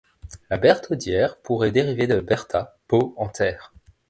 La 0.49 0.57
Bertaudiere 0.57 1.37
pourrait 1.43 1.69
dériver 1.69 2.07
de 2.07 2.19
berta, 2.21 2.75
pot 2.87 3.13
en 3.17 3.29
terre. 3.29 3.71